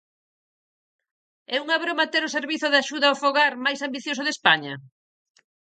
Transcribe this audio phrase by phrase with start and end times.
[1.55, 4.73] ¿É unha broma ter o servizo de axuda ao fogar máis ambicioso de España?